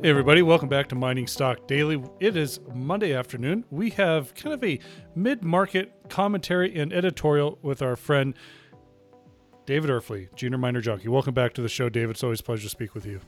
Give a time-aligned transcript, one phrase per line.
[0.00, 2.00] Hey, everybody, welcome back to Mining Stock Daily.
[2.20, 3.64] It is Monday afternoon.
[3.72, 4.78] We have kind of a
[5.16, 8.34] mid market commentary and editorial with our friend
[9.66, 11.08] David Erfle, junior miner junkie.
[11.08, 12.10] Welcome back to the show, David.
[12.10, 13.20] It's always a pleasure to speak with you.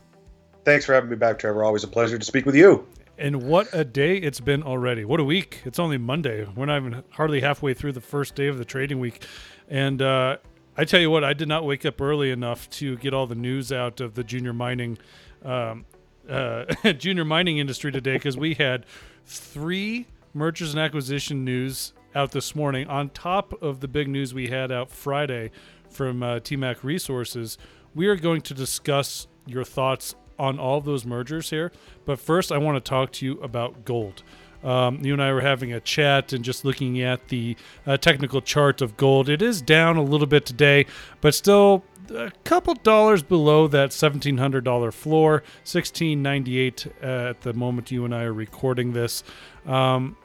[0.64, 1.64] Thanks for having me back, Trevor.
[1.64, 2.86] Always a pleasure to speak with you.
[3.18, 5.04] And what a day it's been already.
[5.04, 5.62] What a week.
[5.64, 6.46] It's only Monday.
[6.54, 9.24] We're not even hardly halfway through the first day of the trading week.
[9.68, 10.36] And uh,
[10.76, 13.34] I tell you what, I did not wake up early enough to get all the
[13.34, 14.98] news out of the junior mining
[15.44, 15.84] um,
[16.30, 18.86] uh, junior mining industry today because we had
[19.26, 24.48] three mergers and acquisition news out this morning on top of the big news we
[24.48, 25.50] had out Friday
[25.88, 27.58] from uh, TMAC Resources.
[27.94, 31.70] We are going to discuss your thoughts on all of those mergers here.
[32.06, 34.22] But first, I want to talk to you about gold.
[34.62, 38.40] Um, you and I were having a chat and just looking at the uh, technical
[38.40, 39.28] chart of gold.
[39.28, 40.86] It is down a little bit today,
[41.20, 45.32] but still a couple dollars below that $1,700 floor,
[45.64, 49.22] 1698 uh, at the moment you and I are recording this.
[49.66, 50.16] Um,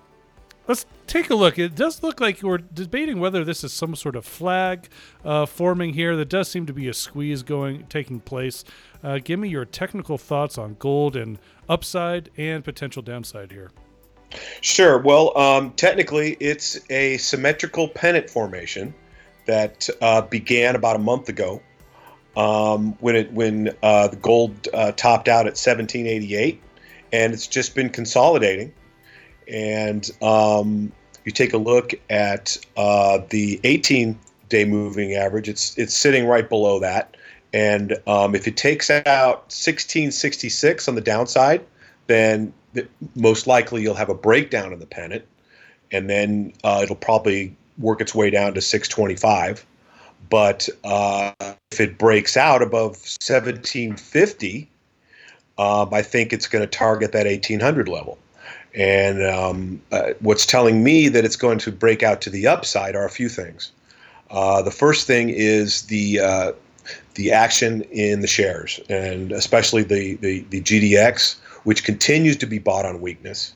[0.67, 1.59] let's take a look.
[1.59, 4.87] It does look like we're debating whether this is some sort of flag
[5.23, 6.15] uh, forming here.
[6.15, 8.63] There does seem to be a squeeze going taking place.
[9.03, 11.37] Uh, give me your technical thoughts on gold and
[11.69, 13.71] upside and potential downside here.
[14.61, 14.99] Sure.
[14.99, 18.93] Well, um, technically, it's a symmetrical pennant formation
[19.45, 21.61] that uh, began about a month ago
[22.37, 26.61] um, when it when uh, the gold uh, topped out at 1788,
[27.11, 28.73] and it's just been consolidating.
[29.47, 30.91] And um,
[31.23, 36.79] you take a look at uh, the 18-day moving average; it's it's sitting right below
[36.79, 37.15] that.
[37.53, 41.65] And um, if it takes out 1666 on the downside,
[42.07, 42.53] then
[43.15, 45.23] most likely you'll have a breakdown in the pennant,
[45.91, 49.65] and then uh, it'll probably work its way down to 625.
[50.29, 51.33] But uh,
[51.71, 54.69] if it breaks out above 1750,
[55.57, 58.17] um, I think it's going to target that 1800 level.
[58.73, 62.95] And um, uh, what's telling me that it's going to break out to the upside
[62.95, 63.71] are a few things.
[64.29, 66.51] Uh, the first thing is the uh,
[67.15, 72.59] the action in the shares, and especially the, the, the GDX, which continues to be
[72.59, 73.53] bought on weakness.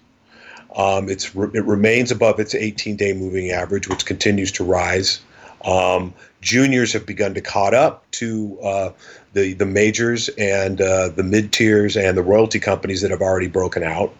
[0.76, 5.20] Um, it's it remains above its 18-day moving average, which continues to rise.
[5.66, 8.92] Um, juniors have begun to caught up to uh,
[9.34, 13.48] the the majors and uh, the mid tiers and the royalty companies that have already
[13.48, 14.14] broken out,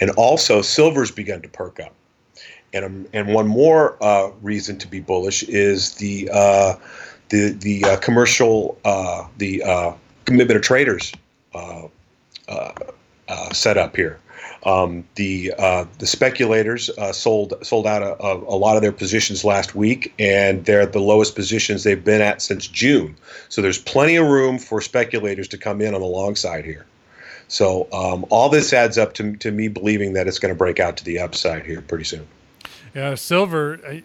[0.00, 1.92] and also silver's begun to perk up.
[2.72, 6.74] And um, and one more uh, reason to be bullish is the uh,
[7.28, 9.62] the the uh, commercial uh, the
[10.24, 11.12] commitment of traders
[13.52, 14.18] set up here.
[14.64, 18.92] Um, the uh, the speculators uh, sold sold out a, a, a, lot of their
[18.92, 23.16] positions last week, and they're at the lowest positions they've been at since June.
[23.48, 26.84] So there's plenty of room for speculators to come in on the long side here.
[27.48, 30.80] So um, all this adds up to, to me believing that it's going to break
[30.80, 32.26] out to the upside here pretty soon.
[32.92, 33.78] Yeah, silver.
[33.86, 34.02] I,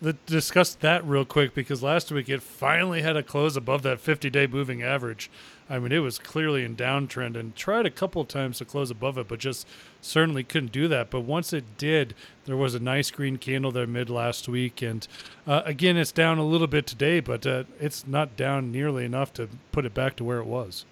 [0.00, 4.00] let's discuss that real quick because last week it finally had a close above that
[4.00, 5.30] 50 day moving average.
[5.68, 9.18] I mean, it was clearly in downtrend and tried a couple times to close above
[9.18, 9.66] it, but just
[10.00, 11.10] certainly couldn't do that.
[11.10, 14.80] But once it did, there was a nice green candle there mid last week.
[14.80, 15.06] And
[15.46, 19.32] uh, again, it's down a little bit today, but uh, it's not down nearly enough
[19.34, 20.84] to put it back to where it was.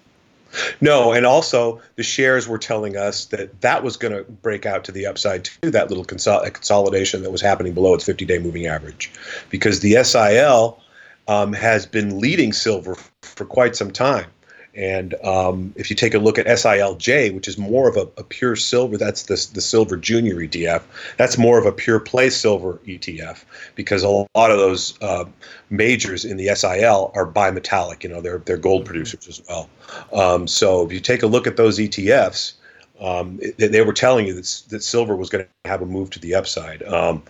[0.81, 4.83] No, and also the shares were telling us that that was going to break out
[4.85, 5.71] to the upside too.
[5.71, 9.11] That little consol- consolidation that was happening below its 50-day moving average,
[9.49, 10.81] because the SIL
[11.27, 14.27] um, has been leading silver for quite some time.
[14.75, 18.23] And um, if you take a look at SILJ, which is more of a, a,
[18.23, 20.83] pure silver, that's the, the silver junior ETF.
[21.17, 25.25] That's more of a pure play silver ETF because a lot of those uh,
[25.69, 28.03] majors in the SIL are bimetallic.
[28.03, 28.87] You know, they're they're gold mm-hmm.
[28.87, 29.69] producers as well.
[30.11, 32.53] Um, so if you take a look at those ETFs,
[32.99, 36.09] um, it, they were telling you that, that silver was going to have a move
[36.11, 36.83] to the upside.
[36.83, 37.23] Um,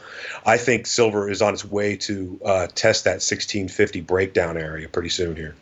[0.45, 5.09] I think silver is on its way to uh, test that 1650 breakdown area pretty
[5.09, 5.55] soon here.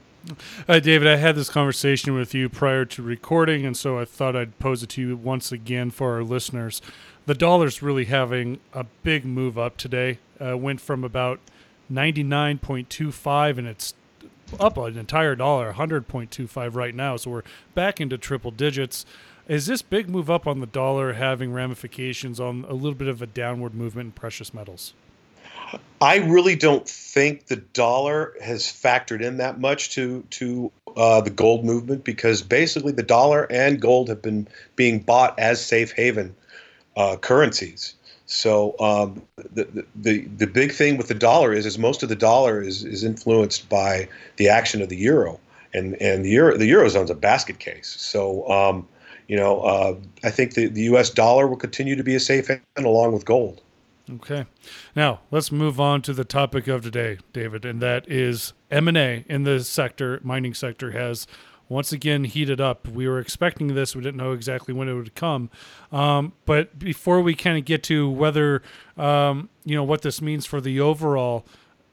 [0.67, 4.35] Uh, David, I had this conversation with you prior to recording, and so I thought
[4.35, 6.81] I'd pose it to you once again for our listeners.
[7.25, 10.19] The dollar's really having a big move up today.
[10.39, 11.39] Uh, went from about
[11.91, 13.93] 99.25, and it's
[14.59, 17.17] up an entire dollar, 100.25 right now.
[17.17, 17.43] So we're
[17.75, 19.05] back into triple digits.
[19.47, 23.21] Is this big move up on the dollar having ramifications on a little bit of
[23.21, 24.93] a downward movement in precious metals?
[26.01, 31.29] I really don't think the dollar has factored in that much to to uh, the
[31.29, 36.35] gold movement because basically the dollar and gold have been being bought as safe haven
[36.95, 37.95] uh, currencies.
[38.25, 39.21] So um,
[39.53, 42.83] the, the the big thing with the dollar is is most of the dollar is
[42.83, 45.39] is influenced by the action of the euro,
[45.73, 47.95] and and the euro the eurozone's a basket case.
[47.99, 48.87] So um,
[49.27, 51.09] you know, uh, I think the, the U.S.
[51.09, 53.61] dollar will continue to be a safe haven along with gold.
[54.11, 54.45] Okay,
[54.97, 58.97] now let's move on to the topic of today, David, and that is M and
[58.97, 61.25] A in the sector, mining sector has
[61.69, 62.85] once again heated up.
[62.85, 65.49] We were expecting this; we didn't know exactly when it would come.
[65.89, 68.61] Um, but before we kind of get to whether
[68.97, 71.45] um, you know what this means for the overall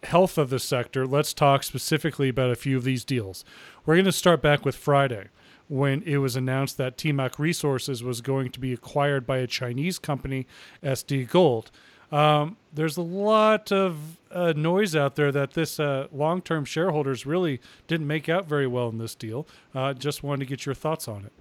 [0.02, 3.44] health of the sector, let's talk specifically about a few of these deals.
[3.86, 5.28] We're going to start back with Friday
[5.68, 10.00] when it was announced that TMAC Resources was going to be acquired by a Chinese
[10.00, 10.48] company,
[10.82, 11.70] SD Gold.
[12.12, 17.60] Um, there's a lot of uh, noise out there that this uh, long-term shareholders really
[17.86, 19.46] didn't make out very well in this deal.
[19.74, 21.32] Uh, just wanted to get your thoughts on it.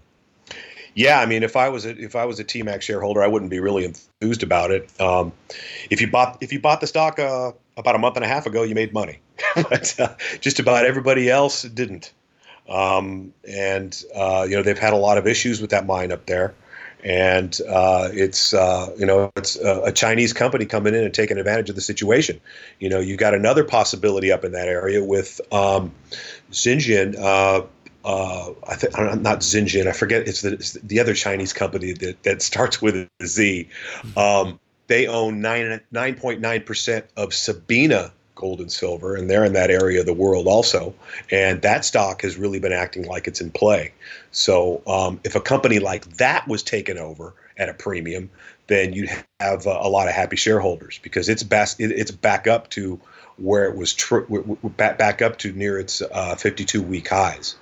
[0.95, 3.51] Yeah, I mean, if I was a, if I was a TMAC shareholder, I wouldn't
[3.51, 4.89] be really enthused about it.
[4.99, 5.31] Um,
[5.89, 8.45] if you bought if you bought the stock uh, about a month and a half
[8.45, 9.19] ago, you made money,
[9.55, 12.11] but uh, just about everybody else didn't.
[12.67, 16.25] Um, and uh, you know they've had a lot of issues with that mine up
[16.25, 16.53] there,
[17.03, 21.37] and uh, it's uh, you know it's a, a, Chinese company coming in and taking
[21.37, 22.39] advantage of the situation.
[22.79, 25.91] You know you've got another possibility up in that area with um,
[26.51, 27.17] Zijin.
[27.17, 27.65] Uh,
[28.05, 29.87] uh, I think not Xinjiang.
[29.87, 30.27] I forget.
[30.27, 33.67] It's the, it's the other Chinese company that, that starts with a Z.
[34.15, 39.43] Um, they own nine nine point nine percent of Sabina gold and silver, and they're
[39.43, 40.93] in that area of the world also.
[41.29, 43.91] And that stock has really been acting like it's in play.
[44.31, 48.29] So um, if a company like that was taken over at a premium,
[48.67, 49.09] then you'd
[49.39, 52.99] have a lot of happy shareholders because it's best it's back up to
[53.37, 54.19] where it was tr-
[54.77, 57.55] back up to near its uh, 52 week highs.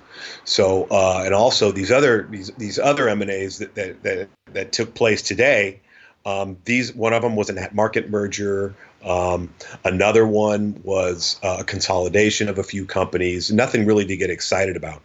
[0.44, 4.28] So uh, and also these other these these other M and A's that, that that
[4.52, 5.80] that took place today.
[6.26, 9.52] Um, these one of them was a market merger um,
[9.84, 13.52] another one was uh, a consolidation of a few companies.
[13.52, 15.02] Nothing really to get excited about.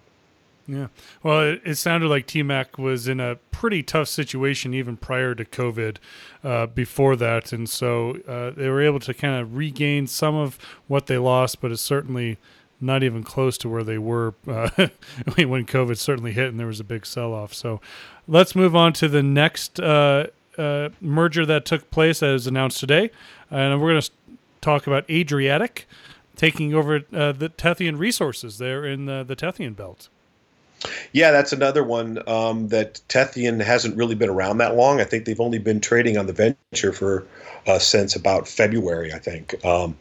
[0.65, 0.87] Yeah.
[1.21, 5.43] Well, it, it, sounded like TMAC was in a pretty tough situation even prior to
[5.43, 5.97] COVID
[6.41, 7.51] uh, before that.
[7.51, 10.57] And so uh, they were able to kind of regain some of
[10.87, 12.37] what they lost, but it's certainly
[12.79, 14.69] not even close to where they were uh,
[15.35, 17.53] when COVID certainly hit and there was a big sell off.
[17.53, 17.81] So
[18.27, 23.09] let's move on to the next uh, uh, merger that took place was announced today
[23.51, 24.11] and we're going to
[24.61, 25.87] talk about Adriatic
[26.35, 30.09] taking over uh, the Tethyan resources there in the, the Tethyan belt.
[31.13, 34.99] Yeah, that's another one um, that Tethyan hasn't really been around that long.
[34.99, 37.25] I think they've only been trading on the venture for
[37.67, 39.63] uh, since about February, I think.
[39.63, 39.95] Um,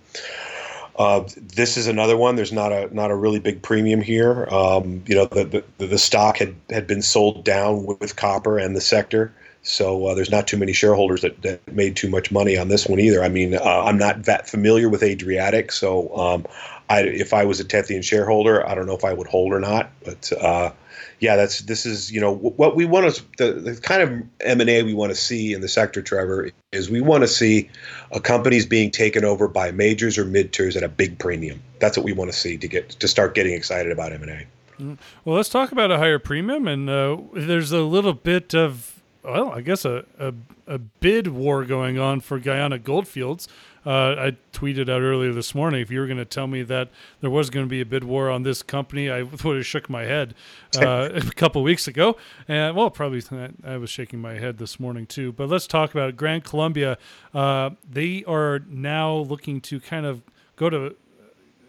[0.99, 2.37] uh, this is another one.
[2.37, 4.47] There's not a not a really big premium here.
[4.51, 8.75] Um, you know, the, the, the stock had had been sold down with copper and
[8.77, 9.33] the sector,
[9.63, 12.87] so uh, there's not too many shareholders that, that made too much money on this
[12.87, 13.23] one either.
[13.23, 16.47] I mean, uh, I'm not that familiar with Adriatic, so um,
[16.91, 19.61] I, if I was a Tethyan shareholder, I don't know if I would hold or
[19.61, 19.91] not.
[20.05, 20.73] But uh,
[21.21, 24.11] yeah, that's this is you know what we want to the, the kind of
[24.41, 27.29] M and A we want to see in the sector, Trevor, is we want to
[27.29, 27.71] see
[28.11, 31.63] a companies being taken over by majors or mid tiers at a big premium.
[31.79, 34.31] That's what we want to see to get to start getting excited about M and
[34.33, 34.35] A.
[34.35, 34.95] Mm-hmm.
[35.25, 39.53] Well, let's talk about a higher premium, and uh, there's a little bit of well,
[39.53, 40.35] I guess a, a,
[40.67, 43.49] a bid war going on for Guyana Goldfields.
[43.85, 46.89] Uh, I tweeted out earlier this morning if you were going to tell me that
[47.21, 49.91] there was going to be a bid war on this company, I would have shook
[49.91, 50.35] my head
[50.77, 52.17] uh, a couple weeks ago.
[52.47, 53.23] And well, probably
[53.65, 55.33] I was shaking my head this morning too.
[55.33, 56.17] But let's talk about it.
[56.17, 56.97] Gran Colombia.
[57.35, 60.23] Uh, they are now looking to kind of
[60.57, 60.95] go to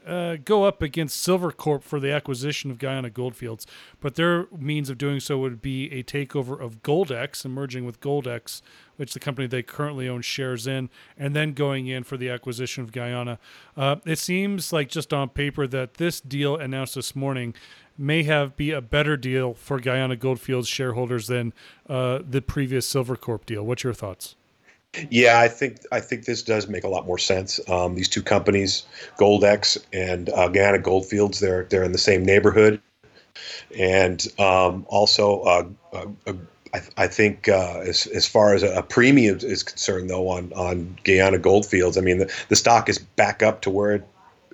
[0.06, 3.66] uh, go up against Silvercorp for the acquisition of Guyana Goldfields,
[4.00, 7.86] but their means of doing so would be a takeover of Gold X and merging
[7.86, 8.62] with Gold X,
[8.96, 12.84] which the company they currently own shares in, and then going in for the acquisition
[12.84, 13.40] of Guyana.
[13.76, 17.54] Uh, it seems like just on paper that this deal announced this morning
[17.98, 21.54] may have be a better deal for Guyana Goldfields shareholders than
[21.88, 23.64] uh, the previous Silvercorp deal.
[23.64, 24.36] What's your thoughts?
[25.10, 27.60] Yeah, I think I think this does make a lot more sense.
[27.68, 28.86] Um, these two companies,
[29.18, 32.80] Gold X and uh, Guyana Goldfields, they're they're in the same neighborhood,
[33.78, 36.34] and um, also uh, uh, uh
[36.76, 40.54] I, I, think uh, as as far as a, a, premium is concerned, though, on
[40.54, 44.04] on Guyana Goldfields, I mean the, the stock is back up to where it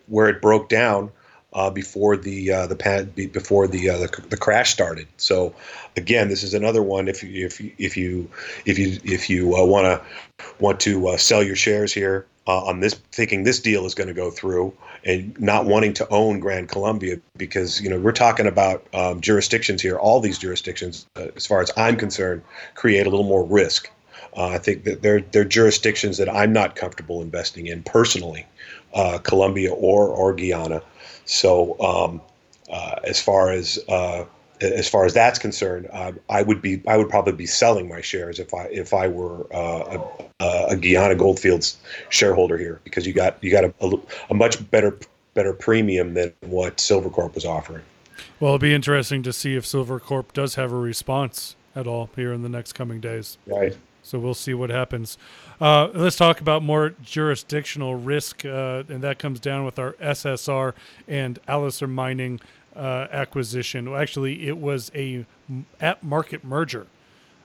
[0.08, 1.12] where it broke down
[1.54, 5.08] uh, before the uh, the before the, uh, the, the crash started.
[5.18, 5.54] So
[5.96, 7.08] again, this is another one.
[7.08, 8.30] If you if you if you
[8.66, 10.02] if you if you want to
[10.60, 14.08] want to uh, sell your shares here uh, on this, thinking this deal is going
[14.08, 18.48] to go through, and not wanting to own Gran Colombia because you know we're talking
[18.48, 19.98] about um, jurisdictions here.
[19.98, 22.44] All these jurisdictions, uh, as far as I'm concerned,
[22.76, 23.90] create a little more risk.
[24.36, 28.46] I think that they're they're jurisdictions that I'm not comfortable investing in personally,
[29.24, 30.82] Colombia or or Guyana.
[31.26, 32.22] So um,
[32.72, 34.26] uh, as far as uh,
[34.62, 38.02] as far as that's concerned, uh, I would be I would probably be selling my
[38.02, 40.00] shares if I if I were uh,
[40.40, 41.78] a, a Guyana Goldfields
[42.10, 43.92] shareholder here because you got you got a, a,
[44.32, 44.98] a much better
[45.34, 47.84] better premium than what Silvercorp was offering.
[48.40, 52.34] Well, it'll be interesting to see if Silvercorp does have a response at all here
[52.34, 53.38] in the next coming days.
[53.46, 53.78] Right.
[54.10, 55.20] So we'll see what happens.
[55.62, 60.74] Uh, let's talk about more jurisdictional risk, uh, and that comes down with our SSR
[61.08, 62.40] and Alacer Mining
[62.76, 63.92] uh, acquisition.
[63.92, 65.28] Well, actually, it was a
[65.80, 66.88] at market merger.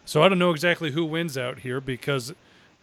[0.06, 2.32] So I don't know exactly who wins out here because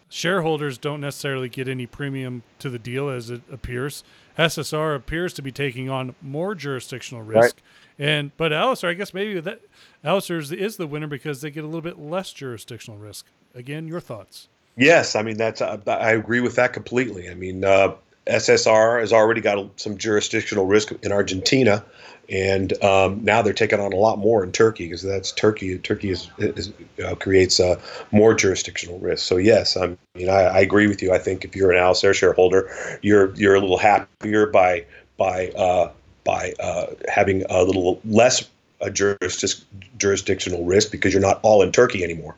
[0.09, 4.03] shareholders don't necessarily get any premium to the deal as it appears.
[4.37, 7.41] SSR appears to be taking on more jurisdictional risk.
[7.41, 7.53] Right.
[8.01, 9.61] And but Alacer, I guess maybe that
[10.03, 13.27] Alacer is the winner because they get a little bit less jurisdictional risk.
[13.53, 14.47] Again, your thoughts?
[14.75, 17.29] Yes, I mean that's uh, I agree with that completely.
[17.29, 17.93] I mean uh,
[18.25, 21.85] SSR has already got some jurisdictional risk in Argentina,
[22.27, 25.77] and um, now they're taking on a lot more in Turkey because that's Turkey.
[25.77, 26.71] Turkey is, is
[27.05, 27.79] uh, creates uh,
[28.11, 29.27] more jurisdictional risk.
[29.27, 31.13] So yes, I mean I, I, agree with you.
[31.13, 34.85] I think if you're an Alacer shareholder, you're you're a little happier by
[35.17, 35.91] by uh,
[36.23, 38.49] by uh, having a little less
[38.81, 39.63] jurisdic-
[39.97, 42.35] jurisdictional risk because you're not all in Turkey anymore.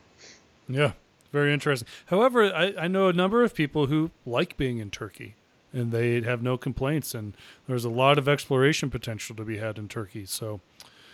[0.68, 0.92] Yeah,
[1.32, 1.88] very interesting.
[2.06, 5.34] However, I, I know a number of people who like being in Turkey
[5.74, 7.14] and they have no complaints.
[7.14, 7.36] And
[7.66, 10.24] there's a lot of exploration potential to be had in Turkey.
[10.24, 10.60] So.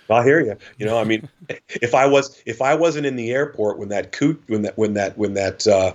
[0.08, 0.56] I hear you.
[0.76, 1.28] You know, I mean,
[1.68, 4.94] if I was if I wasn't in the airport when that coup when that when
[4.94, 5.92] that when that uh,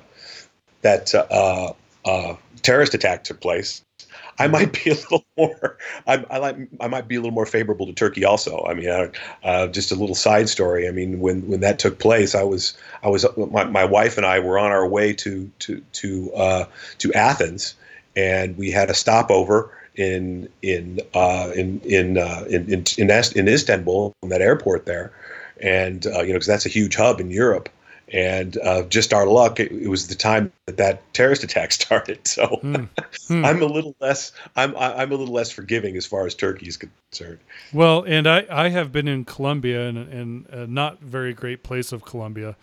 [0.84, 1.74] that uh,
[2.06, 3.84] uh, terrorist attack took place,
[4.38, 5.78] I might be a little more.
[6.08, 6.58] I, I, like.
[6.80, 8.26] I might be a little more favorable to Turkey.
[8.26, 8.90] Also, I mean,
[9.44, 10.88] uh, just a little side story.
[10.88, 14.26] I mean, when when that took place, I was I was my, my wife and
[14.26, 16.66] I were on our way to to to uh,
[17.00, 17.76] to Athens,
[18.16, 23.48] and we had a stopover in in uh, in in, uh, in in in in
[23.48, 25.14] Istanbul, in that airport there,
[25.62, 27.70] and uh, you know because that's a huge hub in Europe.
[28.14, 32.28] And uh, just our luck, it, it, was the time that that terrorist attack started.
[32.28, 32.76] So hmm.
[33.28, 33.44] Hmm.
[33.44, 36.78] I'm a little less I'm I'm a little less forgiving as far as Turkey is
[36.78, 37.40] concerned.
[37.74, 41.92] Well, and I I have been in Colombia and and a not very great place
[41.92, 42.56] of Colombia.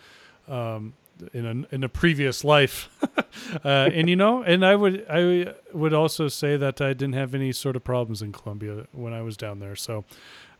[0.47, 0.93] Um,
[1.33, 2.89] in a in a previous life,
[3.65, 7.35] uh, and you know, and I would I would also say that I didn't have
[7.35, 9.75] any sort of problems in Colombia when I was down there.
[9.75, 10.05] So,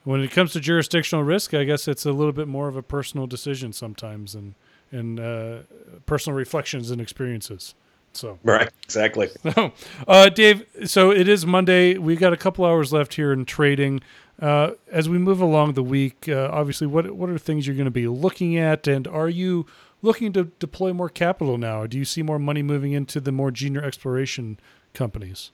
[0.04, 2.84] when it comes to jurisdictional risk, I guess it's a little bit more of a
[2.84, 4.56] personal decision sometimes, and
[4.94, 5.60] and uh,
[6.06, 7.76] personal reflections and experiences.
[8.14, 9.30] So right, exactly.
[9.54, 9.74] So,
[10.08, 11.98] uh, Dave, so it is Monday.
[11.98, 14.02] We got a couple hours left here in trading.
[14.40, 17.86] Uh, as we move along the week, uh, obviously, what what are things you're going
[17.86, 19.66] to be looking at, and are you
[20.02, 21.88] looking to deploy more capital now?
[21.88, 24.60] Do you see more money moving into the more junior exploration
[24.94, 25.52] companies?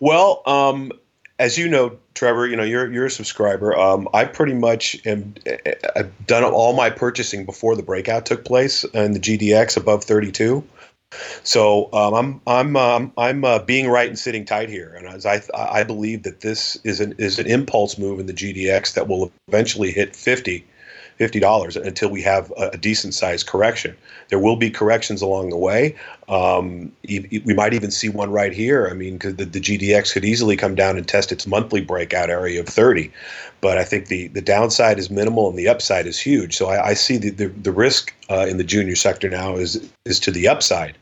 [0.00, 0.92] Well, um,
[1.38, 3.76] as you know, Trevor, you know you're you're a subscriber.
[3.78, 5.34] Um, I pretty much am
[5.94, 10.64] I've done all my purchasing before the breakout took place in the GDX above 32.
[11.42, 15.26] So um, I'm I'm um, I'm uh, being right and sitting tight here, and as
[15.26, 19.08] I I believe that this is an is an impulse move in the GDX that
[19.08, 20.66] will eventually hit 50
[21.16, 23.96] fifty dollars until we have a, a, decent sized correction.
[24.28, 25.96] There will be corrections along the way.
[26.28, 28.88] Um, we might even see one right here.
[28.90, 32.60] I mean, the, the GDX could easily come down and test its monthly breakout area
[32.60, 33.10] of thirty,
[33.60, 36.56] but I think the the downside is minimal and the upside is huge.
[36.56, 39.88] So I, I see the the, the risk uh, in the junior sector now is
[40.04, 40.96] is to the upside.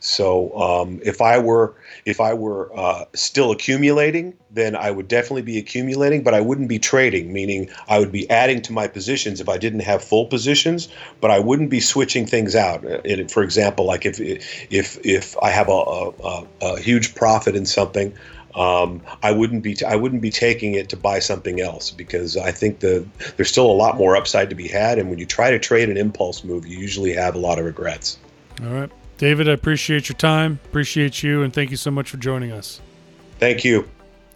[0.00, 1.74] So um, if I were
[2.04, 6.68] if I were uh, still accumulating, then I would definitely be accumulating, but I wouldn't
[6.68, 7.32] be trading.
[7.32, 10.88] Meaning I would be adding to my positions if I didn't have full positions,
[11.20, 12.82] but I wouldn't be switching things out.
[13.30, 18.14] for example, like if if if I have a, a, a huge profit in something.
[18.54, 22.36] Um, I wouldn't be t- I wouldn't be taking it to buy something else because
[22.36, 25.26] I think the there's still a lot more upside to be had, and when you
[25.26, 28.18] try to trade an impulse move, you usually have a lot of regrets.
[28.62, 28.90] All right.
[29.20, 30.58] David, I appreciate your time.
[30.64, 32.80] Appreciate you, and thank you so much for joining us.
[33.38, 33.86] Thank you.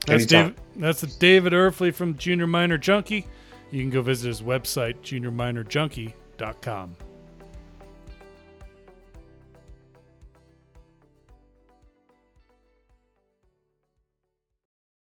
[0.06, 3.26] That's David, that's David Erfle from Junior Miner Junkie.
[3.70, 6.96] You can go visit his website, juniorminerjunkie.com.